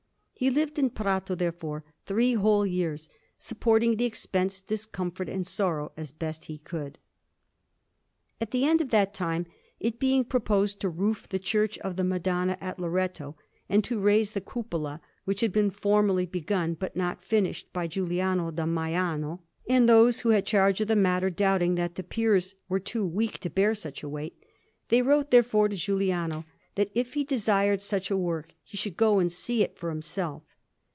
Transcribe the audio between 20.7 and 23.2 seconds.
of the matter doubting that the piers were too